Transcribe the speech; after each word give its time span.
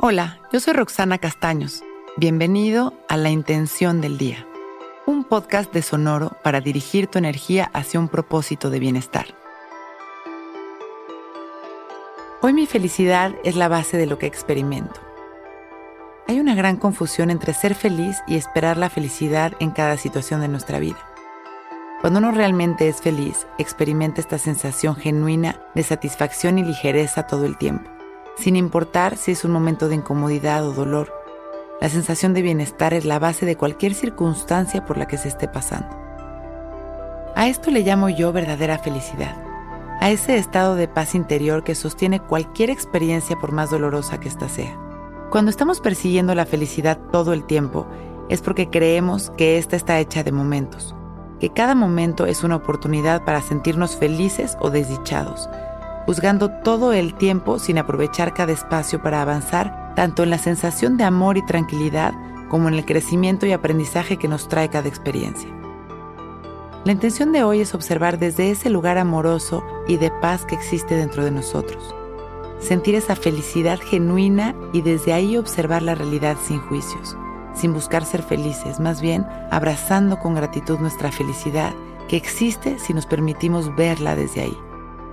Hola, 0.00 0.40
yo 0.52 0.58
soy 0.58 0.74
Roxana 0.74 1.18
Castaños. 1.18 1.82
Bienvenido 2.16 2.92
a 3.08 3.16
La 3.16 3.30
Intención 3.30 4.00
del 4.00 4.18
Día, 4.18 4.44
un 5.06 5.22
podcast 5.22 5.72
de 5.72 5.82
Sonoro 5.82 6.36
para 6.42 6.60
dirigir 6.60 7.06
tu 7.06 7.18
energía 7.18 7.70
hacia 7.72 8.00
un 8.00 8.08
propósito 8.08 8.70
de 8.70 8.80
bienestar. 8.80 9.26
Hoy 12.42 12.52
mi 12.52 12.66
felicidad 12.66 13.34
es 13.44 13.54
la 13.54 13.68
base 13.68 13.96
de 13.96 14.06
lo 14.06 14.18
que 14.18 14.26
experimento. 14.26 15.00
Hay 16.26 16.40
una 16.40 16.56
gran 16.56 16.76
confusión 16.76 17.30
entre 17.30 17.54
ser 17.54 17.76
feliz 17.76 18.18
y 18.26 18.34
esperar 18.34 18.76
la 18.76 18.90
felicidad 18.90 19.52
en 19.60 19.70
cada 19.70 19.96
situación 19.96 20.40
de 20.40 20.48
nuestra 20.48 20.80
vida. 20.80 20.98
Cuando 22.00 22.18
uno 22.18 22.32
realmente 22.32 22.88
es 22.88 23.00
feliz, 23.00 23.46
experimenta 23.58 24.20
esta 24.20 24.38
sensación 24.38 24.96
genuina 24.96 25.62
de 25.76 25.84
satisfacción 25.84 26.58
y 26.58 26.64
ligereza 26.64 27.28
todo 27.28 27.46
el 27.46 27.56
tiempo 27.56 27.93
sin 28.36 28.56
importar 28.56 29.16
si 29.16 29.32
es 29.32 29.44
un 29.44 29.52
momento 29.52 29.88
de 29.88 29.96
incomodidad 29.96 30.66
o 30.66 30.72
dolor. 30.72 31.12
La 31.80 31.88
sensación 31.88 32.34
de 32.34 32.42
bienestar 32.42 32.94
es 32.94 33.04
la 33.04 33.18
base 33.18 33.46
de 33.46 33.56
cualquier 33.56 33.94
circunstancia 33.94 34.84
por 34.84 34.96
la 34.96 35.06
que 35.06 35.18
se 35.18 35.28
esté 35.28 35.48
pasando. 35.48 35.88
A 37.36 37.48
esto 37.48 37.70
le 37.70 37.80
llamo 37.80 38.08
yo 38.08 38.32
verdadera 38.32 38.78
felicidad, 38.78 39.36
a 40.00 40.10
ese 40.10 40.36
estado 40.36 40.76
de 40.76 40.88
paz 40.88 41.14
interior 41.14 41.64
que 41.64 41.74
sostiene 41.74 42.20
cualquier 42.20 42.70
experiencia 42.70 43.36
por 43.36 43.52
más 43.52 43.70
dolorosa 43.70 44.20
que 44.20 44.28
ésta 44.28 44.48
sea. 44.48 44.78
Cuando 45.30 45.50
estamos 45.50 45.80
persiguiendo 45.80 46.34
la 46.34 46.46
felicidad 46.46 46.98
todo 47.10 47.32
el 47.32 47.44
tiempo, 47.44 47.86
es 48.28 48.40
porque 48.40 48.70
creemos 48.70 49.30
que 49.36 49.58
ésta 49.58 49.76
está 49.76 49.98
hecha 49.98 50.22
de 50.22 50.30
momentos, 50.30 50.94
que 51.40 51.50
cada 51.50 51.74
momento 51.74 52.26
es 52.26 52.44
una 52.44 52.56
oportunidad 52.56 53.24
para 53.24 53.42
sentirnos 53.42 53.96
felices 53.96 54.56
o 54.60 54.70
desdichados, 54.70 55.48
juzgando 56.06 56.50
todo 56.50 56.92
el 56.92 57.14
tiempo 57.14 57.58
sin 57.58 57.78
aprovechar 57.78 58.34
cada 58.34 58.52
espacio 58.52 59.02
para 59.02 59.22
avanzar, 59.22 59.94
tanto 59.94 60.22
en 60.22 60.30
la 60.30 60.38
sensación 60.38 60.96
de 60.96 61.04
amor 61.04 61.36
y 61.36 61.46
tranquilidad 61.46 62.12
como 62.48 62.68
en 62.68 62.74
el 62.74 62.84
crecimiento 62.84 63.46
y 63.46 63.52
aprendizaje 63.52 64.16
que 64.16 64.28
nos 64.28 64.48
trae 64.48 64.68
cada 64.68 64.88
experiencia. 64.88 65.48
La 66.84 66.92
intención 66.92 67.32
de 67.32 67.42
hoy 67.42 67.60
es 67.60 67.74
observar 67.74 68.18
desde 68.18 68.50
ese 68.50 68.68
lugar 68.68 68.98
amoroso 68.98 69.64
y 69.88 69.96
de 69.96 70.10
paz 70.10 70.44
que 70.44 70.54
existe 70.54 70.94
dentro 70.94 71.24
de 71.24 71.30
nosotros, 71.30 71.94
sentir 72.58 72.94
esa 72.94 73.16
felicidad 73.16 73.80
genuina 73.80 74.54
y 74.74 74.82
desde 74.82 75.14
ahí 75.14 75.38
observar 75.38 75.82
la 75.82 75.94
realidad 75.94 76.36
sin 76.44 76.60
juicios, 76.60 77.16
sin 77.54 77.72
buscar 77.72 78.04
ser 78.04 78.22
felices, 78.22 78.80
más 78.80 79.00
bien 79.00 79.26
abrazando 79.50 80.18
con 80.18 80.34
gratitud 80.34 80.78
nuestra 80.78 81.10
felicidad 81.10 81.72
que 82.08 82.18
existe 82.18 82.78
si 82.78 82.92
nos 82.92 83.06
permitimos 83.06 83.74
verla 83.74 84.14
desde 84.14 84.42
ahí 84.42 84.58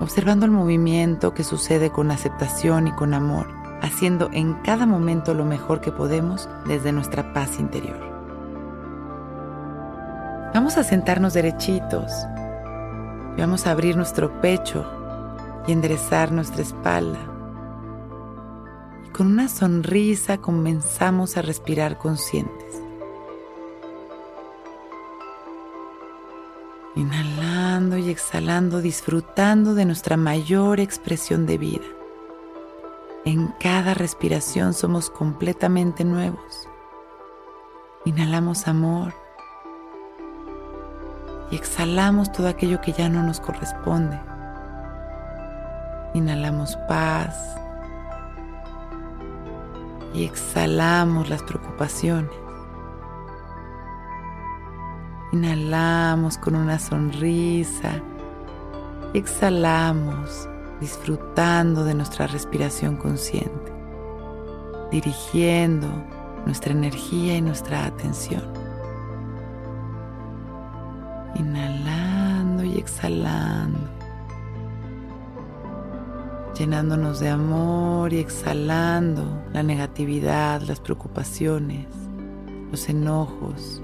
observando 0.00 0.44
el 0.46 0.52
movimiento 0.52 1.34
que 1.34 1.44
sucede 1.44 1.90
con 1.90 2.10
aceptación 2.10 2.88
y 2.88 2.92
con 2.92 3.14
amor, 3.14 3.48
haciendo 3.82 4.30
en 4.32 4.54
cada 4.62 4.86
momento 4.86 5.34
lo 5.34 5.44
mejor 5.44 5.80
que 5.80 5.92
podemos 5.92 6.48
desde 6.66 6.92
nuestra 6.92 7.32
paz 7.32 7.58
interior. 7.58 7.98
Vamos 10.54 10.78
a 10.78 10.84
sentarnos 10.84 11.34
derechitos 11.34 12.10
y 13.36 13.40
vamos 13.40 13.66
a 13.66 13.72
abrir 13.72 13.96
nuestro 13.96 14.40
pecho 14.40 14.84
y 15.66 15.72
enderezar 15.72 16.32
nuestra 16.32 16.62
espalda. 16.62 17.18
Y 19.06 19.10
con 19.10 19.26
una 19.26 19.48
sonrisa 19.48 20.38
comenzamos 20.38 21.36
a 21.36 21.42
respirar 21.42 21.98
conscientes. 21.98 22.82
Y 27.78 28.10
exhalando, 28.10 28.80
disfrutando 28.80 29.72
de 29.74 29.84
nuestra 29.84 30.16
mayor 30.16 30.80
expresión 30.80 31.46
de 31.46 31.58
vida. 31.58 31.84
En 33.24 33.54
cada 33.60 33.94
respiración 33.94 34.74
somos 34.74 35.10
completamente 35.10 36.04
nuevos. 36.04 36.68
Inhalamos 38.04 38.66
amor 38.66 39.14
y 41.52 41.56
exhalamos 41.56 42.32
todo 42.32 42.48
aquello 42.48 42.80
que 42.80 42.92
ya 42.92 43.08
no 43.08 43.22
nos 43.22 43.38
corresponde. 43.38 44.18
Inhalamos 46.14 46.76
paz 46.88 47.36
y 50.14 50.24
exhalamos 50.24 51.28
las 51.28 51.44
preocupaciones. 51.44 52.47
Inhalamos 55.30 56.38
con 56.38 56.54
una 56.54 56.78
sonrisa. 56.78 58.02
Exhalamos 59.12 60.48
disfrutando 60.80 61.84
de 61.84 61.94
nuestra 61.94 62.26
respiración 62.26 62.96
consciente, 62.96 63.72
dirigiendo 64.90 65.86
nuestra 66.46 66.72
energía 66.72 67.36
y 67.36 67.42
nuestra 67.42 67.84
atención. 67.84 68.42
Inhalando 71.34 72.64
y 72.64 72.78
exhalando, 72.78 73.80
llenándonos 76.58 77.20
de 77.20 77.28
amor 77.28 78.14
y 78.14 78.18
exhalando 78.18 79.42
la 79.52 79.62
negatividad, 79.62 80.62
las 80.62 80.80
preocupaciones, 80.80 81.86
los 82.70 82.88
enojos, 82.88 83.82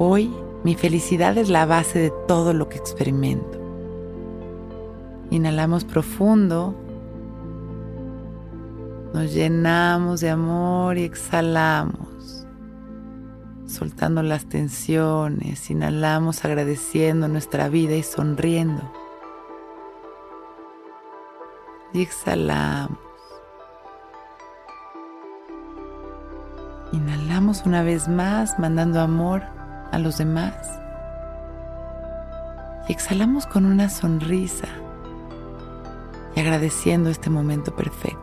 Hoy 0.00 0.32
mi 0.62 0.76
felicidad 0.76 1.36
es 1.38 1.48
la 1.48 1.66
base 1.66 1.98
de 1.98 2.12
todo 2.28 2.52
lo 2.52 2.68
que 2.68 2.78
experimento. 2.78 3.58
Inhalamos 5.30 5.84
profundo, 5.84 6.72
nos 9.12 9.34
llenamos 9.34 10.20
de 10.20 10.30
amor 10.30 10.98
y 10.98 11.02
exhalamos, 11.02 12.46
soltando 13.66 14.22
las 14.22 14.44
tensiones, 14.44 15.68
inhalamos 15.68 16.44
agradeciendo 16.44 17.26
nuestra 17.26 17.68
vida 17.68 17.96
y 17.96 18.04
sonriendo. 18.04 18.88
Y 21.92 22.02
exhalamos. 22.02 23.00
Inhalamos 26.92 27.66
una 27.66 27.82
vez 27.82 28.06
más, 28.06 28.60
mandando 28.60 29.00
amor 29.00 29.57
a 29.92 29.98
los 29.98 30.18
demás. 30.18 30.54
Y 32.88 32.92
exhalamos 32.92 33.46
con 33.46 33.64
una 33.64 33.88
sonrisa 33.88 34.68
y 36.34 36.40
agradeciendo 36.40 37.10
este 37.10 37.30
momento 37.30 37.74
perfecto. 37.74 38.18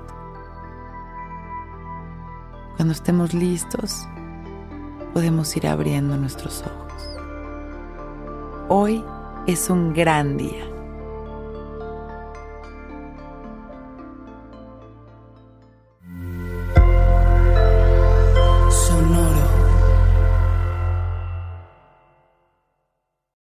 Cuando 2.75 2.93
estemos 2.93 3.33
listos, 3.33 4.07
podemos 5.13 5.55
ir 5.55 5.67
abriendo 5.67 6.17
nuestros 6.17 6.61
ojos. 6.63 7.09
Hoy 8.67 9.03
es 9.47 9.69
un 9.69 9.93
gran 9.93 10.37
día. 10.37 10.74